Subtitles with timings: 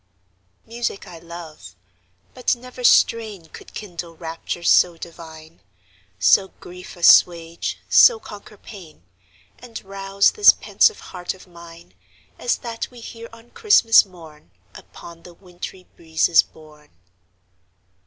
[0.65, 1.75] Music I love
[2.33, 5.59] but never strain Could kindle raptures so divine,
[6.17, 9.03] So grief assuage, so conquer pain,
[9.59, 11.93] And rouse this pensive heart of mine
[12.39, 16.89] As that we hear on Christmas morn, Upon the wintry breezes borne.